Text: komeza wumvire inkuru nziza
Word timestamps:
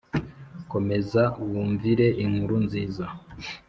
komeza 0.71 1.23
wumvire 1.49 2.07
inkuru 2.23 2.55
nziza 2.65 3.05